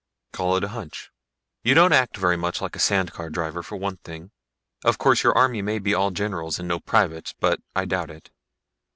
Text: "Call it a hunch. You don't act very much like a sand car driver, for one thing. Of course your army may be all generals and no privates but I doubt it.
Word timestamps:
"Call 0.33 0.57
it 0.57 0.63
a 0.63 0.69
hunch. 0.69 1.11
You 1.63 1.75
don't 1.75 1.93
act 1.93 2.17
very 2.17 2.35
much 2.35 2.59
like 2.59 2.75
a 2.75 2.79
sand 2.79 3.13
car 3.13 3.29
driver, 3.29 3.61
for 3.61 3.75
one 3.75 3.97
thing. 3.97 4.31
Of 4.83 4.97
course 4.97 5.21
your 5.21 5.37
army 5.37 5.61
may 5.61 5.77
be 5.77 5.93
all 5.93 6.09
generals 6.09 6.57
and 6.57 6.67
no 6.67 6.79
privates 6.79 7.35
but 7.39 7.59
I 7.75 7.85
doubt 7.85 8.09
it. 8.09 8.31